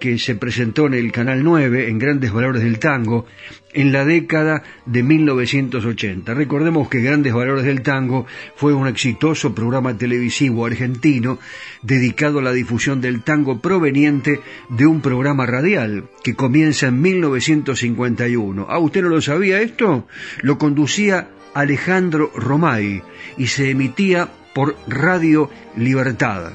[0.00, 3.26] que se presentó en el Canal 9 en Grandes Valores del Tango
[3.72, 6.34] en la década de 1980.
[6.34, 8.26] Recordemos que Grandes Valores del Tango
[8.56, 11.38] fue un exitoso programa televisivo argentino
[11.82, 18.66] dedicado a la difusión del tango proveniente de un programa radial que comienza en 1951.
[18.68, 20.08] ¿Ah, usted no lo sabía esto?
[20.42, 23.02] Lo conducía Alejandro Romay
[23.36, 26.52] y se emitía por Radio Libertad.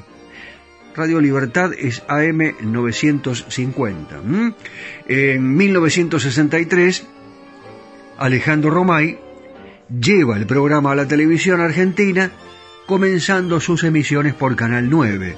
[0.96, 4.22] Radio Libertad es AM 950.
[5.08, 7.06] En 1963
[8.18, 9.18] Alejandro Romay
[9.88, 12.30] lleva el programa a la televisión argentina,
[12.86, 15.36] comenzando sus emisiones por Canal 9.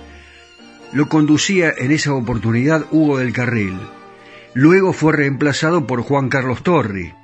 [0.93, 3.79] Lo conducía en esa oportunidad Hugo del Carril.
[4.53, 7.15] Luego fue reemplazado por Juan Carlos Torri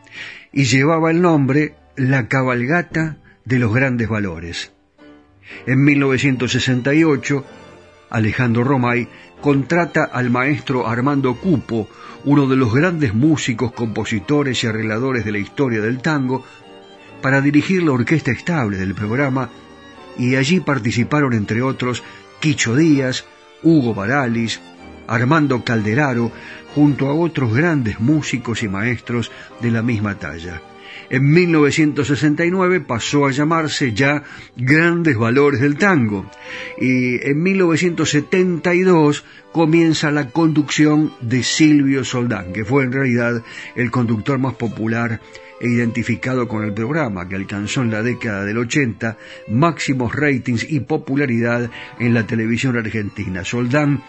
[0.53, 4.73] y llevaba el nombre La cabalgata de los grandes valores.
[5.67, 7.45] En 1968,
[8.13, 9.09] Alejandro Romay
[9.41, 11.89] contrata al maestro Armando Cupo
[12.25, 16.45] uno de los grandes músicos, compositores y arregladores de la historia del tango,
[17.21, 19.49] para dirigir la orquesta estable del programa
[20.19, 22.03] y allí participaron entre otros
[22.39, 23.25] Quicho Díaz,
[23.63, 24.61] Hugo Baralis,
[25.09, 26.31] Armando Calderaro,
[26.75, 30.61] junto a otros grandes músicos y maestros de la misma talla.
[31.13, 34.23] En 1969 pasó a llamarse ya
[34.57, 36.25] Grandes Valores del Tango
[36.81, 43.43] y en 1972 comienza la conducción de Silvio Soldán, que fue en realidad
[43.77, 45.21] el conductor más popular
[45.61, 50.81] e identificado con el programa, que alcanzó en la década del 80 máximos ratings y
[50.81, 53.45] popularidad en la televisión argentina.
[53.45, 54.03] Soldán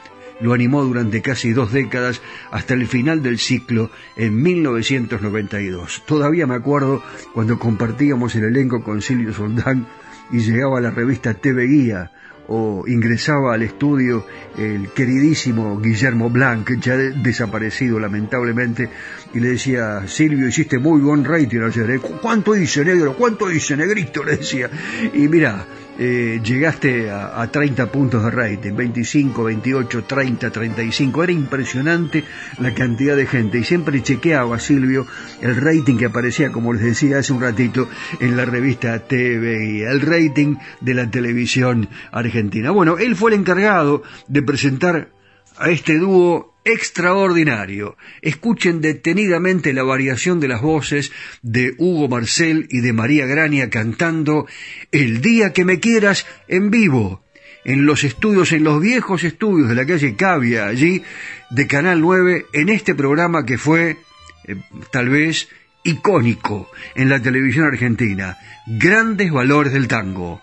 [0.44, 2.22] lo animó durante casi dos décadas
[2.52, 6.04] hasta el final del ciclo en 1992.
[6.06, 7.02] Todavía me acuerdo
[7.34, 9.88] cuando compartíamos el elenco con Silvio Soldán
[10.32, 12.12] y llegaba la revista TV Guía
[12.48, 14.26] o ingresaba al estudio
[14.58, 18.90] el queridísimo Guillermo Blanc, ya desaparecido lamentablemente,
[19.34, 22.00] y le decía, Silvio, hiciste muy buen rating ayer, ¿eh?
[22.00, 23.16] ¿cuánto dice negro?
[23.16, 24.26] ¿Cuánto dice negrito?
[24.26, 24.70] Le decía.
[25.14, 25.66] Y mira,
[25.98, 32.24] eh, llegaste a, a, 30 puntos de rating, 25, 28, 30, 35, era impresionante
[32.60, 35.06] la cantidad de gente y siempre chequeaba Silvio
[35.42, 37.88] el rating que aparecía, como les decía hace un ratito,
[38.20, 42.72] en la revista TVI, el rating de la televisión argentina.
[42.72, 45.13] Bueno, él fue el encargado de presentar
[45.58, 47.98] a este dúo extraordinario.
[48.22, 54.48] Escuchen detenidamente la variación de las voces de Hugo Marcel y de María Grania cantando
[54.92, 57.24] El día que me quieras en vivo
[57.66, 61.04] en los estudios, en los viejos estudios de la calle Cavia, allí
[61.50, 63.98] de Canal 9, en este programa que fue
[64.46, 64.56] eh,
[64.92, 65.48] tal vez
[65.84, 68.38] icónico en la televisión argentina.
[68.68, 70.42] Grandes valores del tango.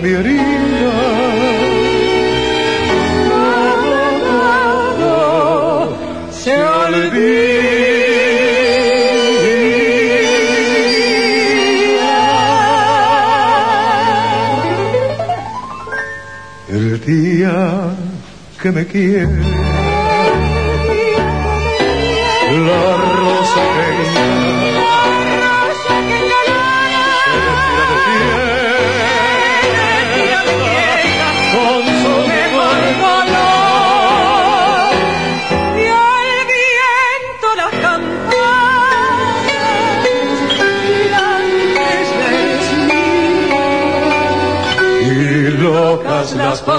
[0.00, 0.92] Mi herida.
[6.30, 7.96] Se olvida.
[16.68, 17.90] El día
[18.60, 19.26] que me quiere,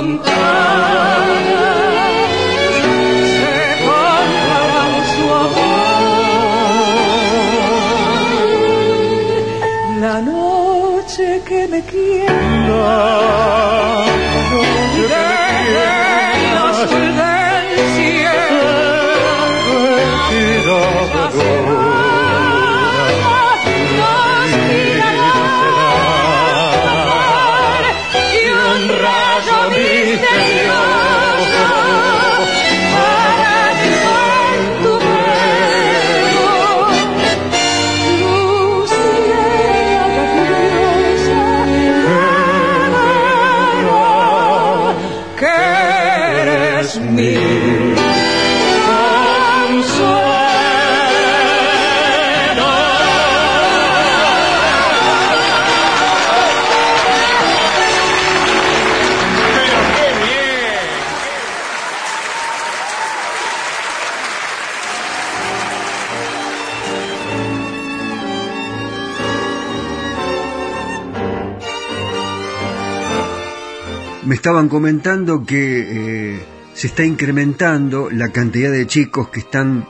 [0.01, 0.36] las
[74.57, 76.39] estaban comentando que eh,
[76.73, 79.85] se está incrementando la cantidad de chicos que están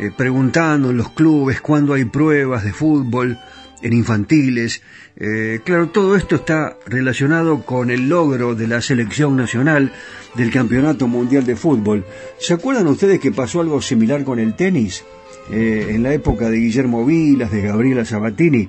[0.00, 3.38] eh, preguntando en los clubes cuándo hay pruebas de fútbol
[3.80, 4.82] en infantiles.
[5.16, 9.92] Eh, claro, todo esto está relacionado con el logro de la selección nacional
[10.34, 12.04] del Campeonato Mundial de Fútbol.
[12.40, 15.04] ¿Se acuerdan ustedes que pasó algo similar con el tenis?
[15.52, 18.68] En la época de Guillermo Vilas, de Gabriela Sabatini.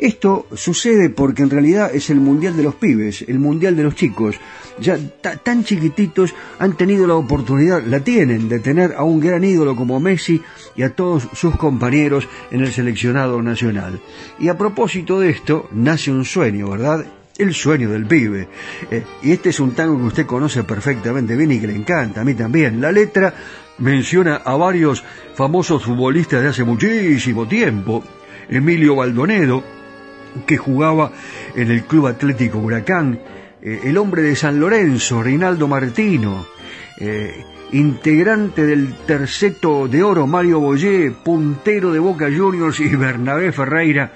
[0.00, 3.94] Esto sucede porque en realidad es el mundial de los pibes, el mundial de los
[3.94, 4.34] chicos.
[4.80, 4.98] Ya
[5.42, 10.00] tan chiquititos han tenido la oportunidad, la tienen, de tener a un gran ídolo como
[10.00, 10.40] Messi
[10.76, 14.00] y a todos sus compañeros en el seleccionado nacional.
[14.38, 17.04] Y a propósito de esto, nace un sueño, ¿verdad?
[17.38, 18.48] el sueño del pibe.
[18.90, 22.20] Eh, y este es un tango que usted conoce perfectamente bien y que le encanta,
[22.20, 22.80] a mí también.
[22.80, 23.32] La letra
[23.78, 25.04] menciona a varios
[25.34, 28.02] famosos futbolistas de hace muchísimo tiempo.
[28.48, 29.62] Emilio Baldonedo,
[30.46, 31.12] que jugaba
[31.54, 33.20] en el Club Atlético Huracán,
[33.62, 36.46] eh, el hombre de San Lorenzo, Reinaldo Martino,
[36.98, 44.12] eh, integrante del terceto de oro Mario Boyé, puntero de Boca Juniors y Bernabé Ferreira,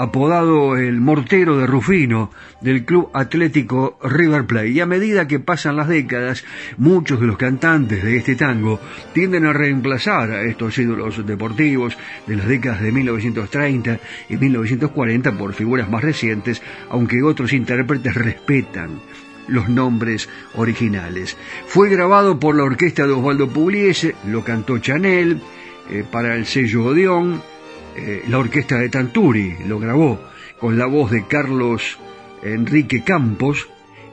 [0.00, 2.30] apodado el mortero de Rufino
[2.62, 4.70] del Club Atlético River Plate.
[4.70, 6.42] Y a medida que pasan las décadas,
[6.78, 8.80] muchos de los cantantes de este tango
[9.12, 15.52] tienden a reemplazar a estos ídolos deportivos de las décadas de 1930 y 1940 por
[15.52, 19.02] figuras más recientes, aunque otros intérpretes respetan
[19.48, 21.36] los nombres originales.
[21.66, 25.42] Fue grabado por la orquesta de Osvaldo Pugliese, lo cantó Chanel,
[25.90, 27.42] eh, para el sello Odeón,
[27.96, 30.20] eh, la orquesta de Tanturi lo grabó
[30.58, 31.98] con la voz de Carlos
[32.42, 33.68] Enrique Campos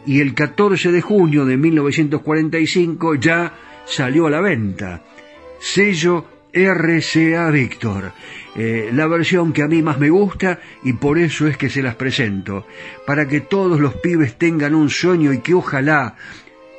[0.05, 3.53] y el 14 de junio de 1945 ya
[3.85, 5.03] salió a la venta.
[5.59, 8.13] Sello RCA Víctor.
[8.55, 11.83] Eh, la versión que a mí más me gusta y por eso es que se
[11.83, 12.65] las presento,
[13.05, 16.15] para que todos los pibes tengan un sueño y que ojalá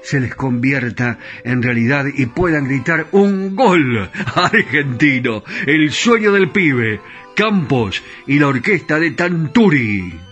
[0.03, 7.01] se les convierta en realidad y puedan gritar un gol argentino, el sueño del pibe,
[7.35, 10.28] Campos y la orquesta de Tanturi.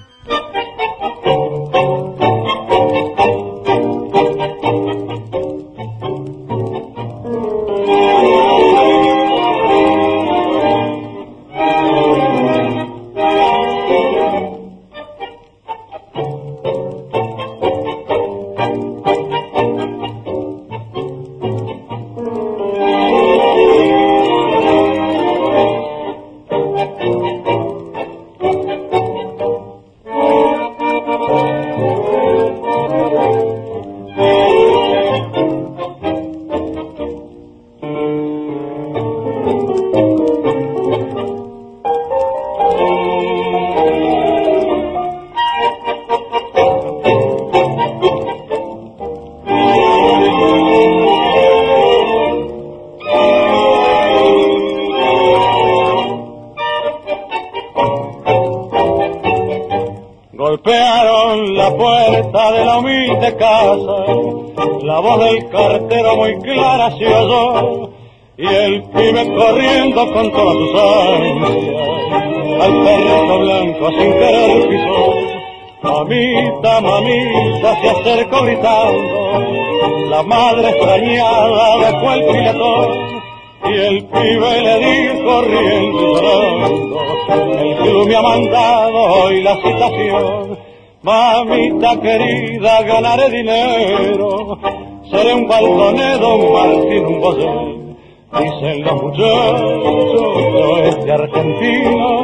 [78.47, 82.89] Gritando, la madre extrañada dejó el filetón
[83.65, 87.01] y el pibe le dijo riendo llorando,
[87.61, 90.59] el club me ha mandado hoy la citación.
[91.03, 94.59] Mamita querida, ganaré dinero,
[95.11, 97.77] seré un balconero, un Martín, un bosé
[98.39, 102.23] Dicen los muchachos este argentino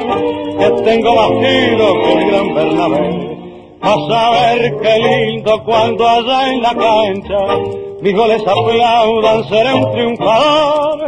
[0.59, 3.42] que tengo más que el gran Bernabé.
[3.83, 11.07] A saber qué lindo cuando allá en la cancha mis goles aplaudan, seré un triunfador.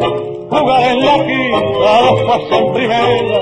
[0.48, 3.40] Jugar en la quinta, después en primera,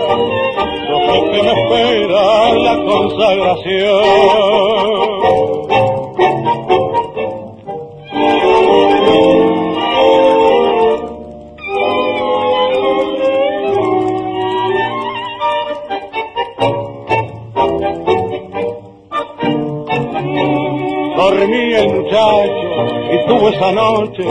[1.07, 2.25] sé que me espera
[2.55, 4.03] la consagración.
[21.45, 24.25] Y tuvo esa noche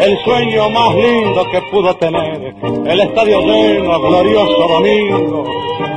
[0.00, 2.54] el sueño más lindo que pudo tener.
[2.86, 5.44] El estadio lleno, glorioso domingo,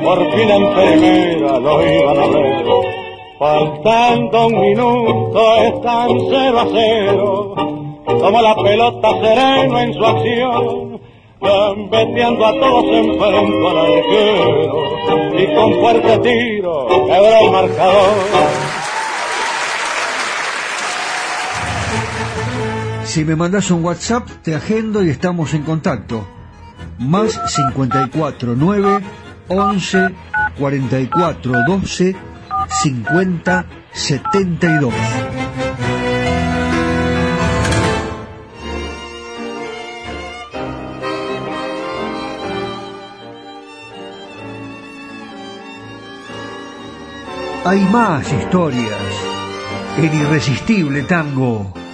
[0.04, 2.66] por fin en primera lo iban a ver.
[3.40, 7.56] Faltando un minuto están cero a cero,
[8.06, 11.02] como la pelota sereno en su acción,
[11.42, 14.84] gambeteando a todos en frente al arquero,
[15.38, 18.77] y con fuerte tiro quebró el marcador.
[23.18, 26.28] Si me mandas un WhatsApp, te agendo y estamos en contacto.
[27.00, 29.00] Más 54 9
[29.48, 30.10] 11
[30.60, 32.16] 44 12
[32.70, 34.94] 50 72.
[47.66, 49.02] Hay más historias
[49.98, 51.87] en Irresistible Tango.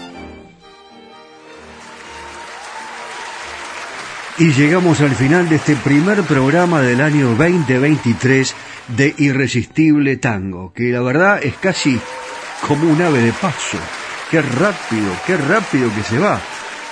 [4.40, 8.56] Y llegamos al final de este primer programa del año 2023
[8.88, 12.00] de Irresistible Tango, que la verdad es casi
[12.68, 13.78] como un ave de paso.
[14.32, 16.42] Qué rápido, qué rápido que se va.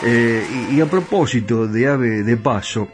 [0.03, 2.87] Eh, y, a propósito de ave de paso,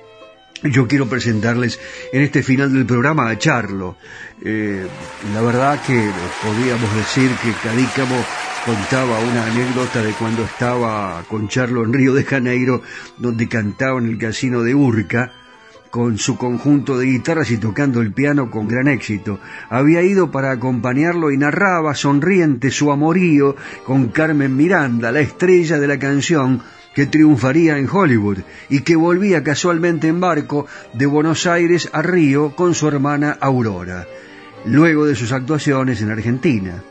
[0.64, 1.78] yo quiero presentarles
[2.14, 3.98] en este final del programa a Charlo.
[4.42, 4.88] Eh,
[5.34, 6.10] la verdad que
[6.42, 8.16] podríamos decir que Cadícamo
[8.68, 12.82] contaba una anécdota de cuando estaba con Charlo en Río de Janeiro,
[13.18, 15.32] donde cantaba en el casino de Urca,
[15.90, 19.40] con su conjunto de guitarras y tocando el piano con gran éxito.
[19.70, 23.56] Había ido para acompañarlo y narraba sonriente su amorío
[23.86, 26.62] con Carmen Miranda, la estrella de la canción
[26.94, 32.54] que triunfaría en Hollywood y que volvía casualmente en barco de Buenos Aires a Río
[32.54, 34.06] con su hermana Aurora,
[34.66, 36.84] luego de sus actuaciones en Argentina.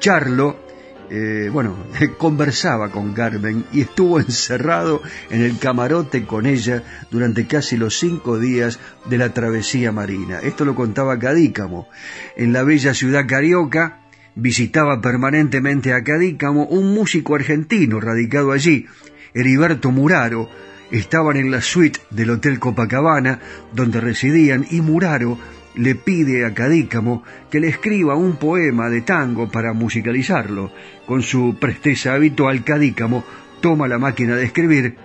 [0.00, 0.67] Charlo
[1.10, 1.76] eh, bueno,
[2.18, 8.38] conversaba con Carmen y estuvo encerrado en el camarote con ella durante casi los cinco
[8.38, 8.78] días
[9.08, 10.40] de la travesía marina.
[10.40, 11.88] Esto lo contaba Cadícamo.
[12.36, 14.00] En la bella ciudad carioca
[14.34, 18.86] visitaba permanentemente a Cadícamo un músico argentino radicado allí,
[19.34, 20.48] Heriberto Muraro.
[20.90, 23.40] Estaban en la suite del Hotel Copacabana,
[23.74, 25.38] donde residían, y Muraro
[25.78, 30.72] le pide a Cadícamo que le escriba un poema de tango para musicalizarlo.
[31.06, 33.24] Con su presteza habitual, Cadícamo
[33.60, 34.96] toma la máquina de escribir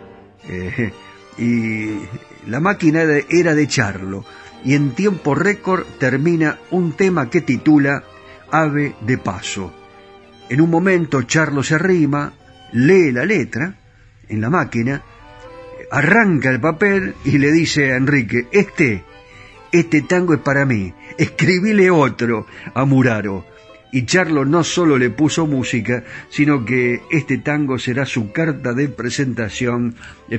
[0.50, 0.92] eh,
[1.38, 4.26] y la máquina era de Charlo
[4.66, 8.04] y en tiempo récord termina un tema que titula
[8.52, 9.74] Ave de Paso.
[10.50, 12.34] En un momento Charlo se arrima,
[12.74, 13.76] lee la letra
[14.28, 15.02] en la máquina,
[15.92, 19.04] arranca el papel y le dice a Enrique, este
[19.74, 22.46] este tango es para mí, escribíle otro
[22.76, 23.44] a Muraro.
[23.92, 28.88] Y Charlo no solo le puso música, sino que este tango será su carta de
[28.88, 29.96] presentación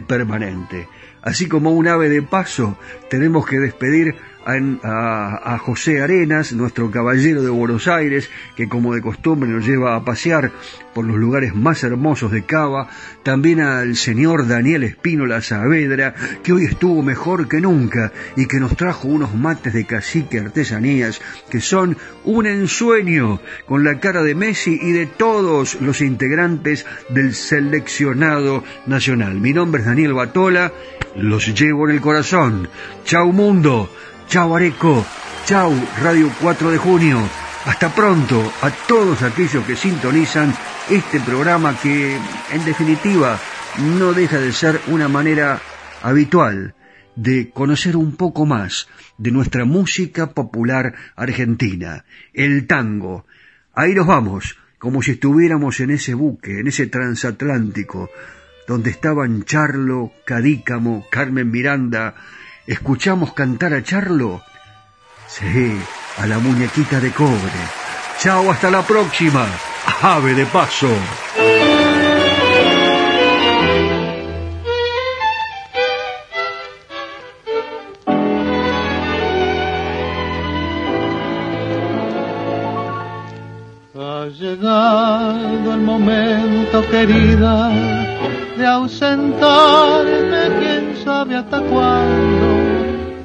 [0.09, 0.89] permanente.
[1.23, 2.79] Así como un ave de paso,
[3.11, 4.15] tenemos que despedir
[4.47, 10.05] a, José Arenas, nuestro caballero de Buenos Aires, que como de costumbre nos lleva a
[10.05, 10.53] pasear
[10.95, 12.89] por los lugares más hermosos de Cava,
[13.23, 18.77] también al señor Daniel Espínola Saavedra, que hoy estuvo mejor que nunca y que nos
[18.77, 21.21] trajo unos mates de cacique artesanías
[21.51, 27.35] que son un ensueño con la cara de Messi y de todos los integrantes del
[27.35, 29.41] seleccionado nacional.
[29.41, 30.73] Mi nombre es Daniel Batola,
[31.17, 32.69] los llevo en el corazón.
[33.05, 33.91] Chau mundo.
[34.29, 35.05] Chao Areco,
[35.45, 35.73] chao
[36.03, 37.19] Radio 4 de Junio.
[37.67, 40.55] Hasta pronto a todos aquellos que sintonizan
[40.91, 42.17] este programa que
[42.53, 43.39] en definitiva
[43.99, 45.61] no deja de ser una manera
[46.03, 46.75] habitual
[47.17, 53.27] de conocer un poco más de nuestra música popular argentina, el tango.
[53.75, 58.11] Ahí nos vamos, como si estuviéramos en ese buque, en ese transatlántico,
[58.67, 62.15] donde estaban Charlo, Cadícamo, Carmen Miranda,
[62.67, 64.43] ¿Escuchamos cantar a Charlo?
[65.27, 65.79] Sí,
[66.19, 67.61] a la muñequita de cobre.
[68.19, 69.47] Chao, hasta la próxima.
[70.01, 70.89] Ave de paso.
[83.97, 88.04] Ha llegado el momento, querida,
[88.57, 92.65] de ausentarme, quién sabe hasta cuándo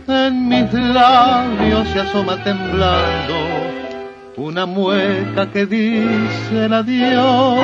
[0.07, 3.35] en mis labios se asoma temblando
[4.37, 7.59] una mueca que dice el adiós.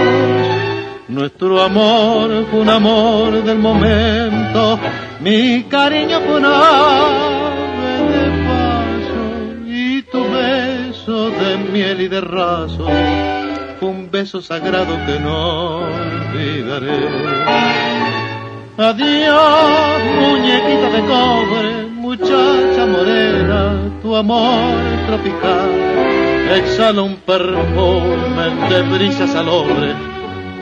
[1.07, 4.80] Nuestro amor fue un amor del momento,
[5.21, 12.88] mi cariño fue un ave de paso y tu beso de miel y de raso
[13.82, 17.07] un beso sagrado que no olvidaré.
[18.78, 24.76] Adiós, muñequita de cobre, muchacha morena, tu amor
[25.07, 25.69] tropical
[26.53, 29.93] exhala un perfume de brisas al hombre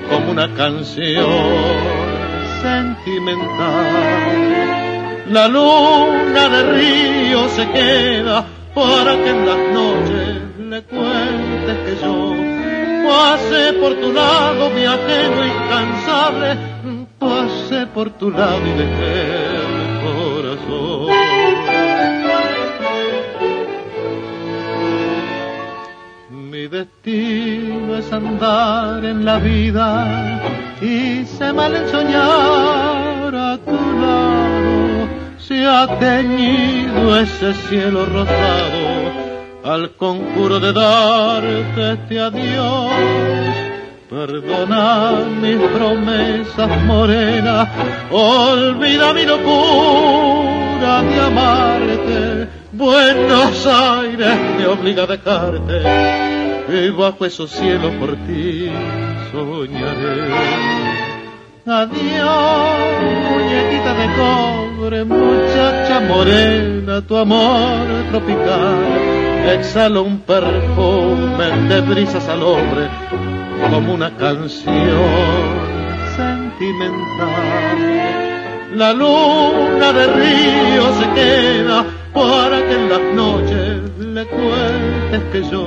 [0.10, 1.26] como una canción
[2.62, 3.86] sentimental.
[5.30, 12.43] La luna de río se queda para que en las noches le cuentes que yo
[13.14, 16.50] pasé por tu lado, mi ajeno incansable,
[17.20, 19.16] pasé por tu lado y dejé
[19.66, 19.74] el
[20.06, 21.08] corazón.
[26.52, 29.90] Mi destino es andar en la vida
[30.82, 35.02] y se mal en soñar a tu lado.
[35.48, 38.83] Se ha teñido ese cielo rosado
[39.64, 42.92] al conjuro de darte este adiós.
[44.10, 47.70] Perdona mis promesas morenas,
[48.12, 52.48] olvida mi locura de amarte.
[52.74, 55.82] Buenos Aires me obliga a dejarte
[56.70, 58.70] y bajo esos cielos por ti
[59.32, 60.34] soñaré.
[61.66, 62.78] Adiós,
[63.32, 72.90] muñequita de cobre, muchacha morena, tu amor tropical exhala un perfume de brisas al hombre
[73.70, 74.74] como una canción
[76.16, 77.74] sentimental.
[78.76, 85.66] La luna de río se queda para que en las noches le cuentes que yo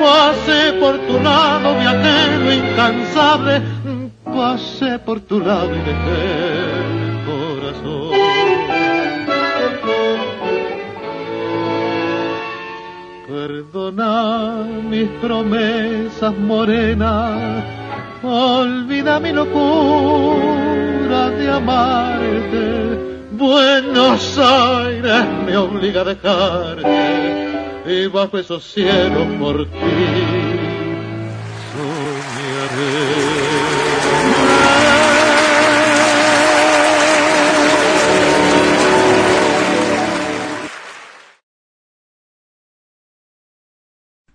[0.00, 3.62] pasé por tu lado, viajero incansable,
[4.24, 6.20] pasé por tu lado y dejé
[7.06, 8.47] el corazón.
[13.28, 17.62] Perdona mis promesas morenas,
[18.22, 22.66] olvida mi locura de amarte.
[23.32, 27.84] Buenos Aires me obliga a dejarte.
[27.86, 30.78] Y bajo esos cielos por ti